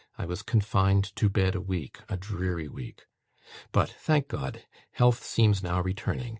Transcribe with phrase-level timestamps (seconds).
[0.17, 3.05] I was confined to bed a week, a dreary week.
[3.71, 4.63] But, thank God!
[4.93, 6.29] health seems now returning.